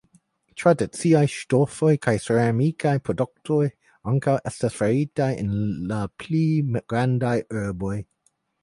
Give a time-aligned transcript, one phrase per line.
[0.59, 3.61] Tradiciaj ŝtofoj kaj ceramikaj produktoj
[4.13, 5.57] ankaŭ estas faritaj en
[5.95, 6.45] la pli
[6.81, 7.97] grandaj urboj.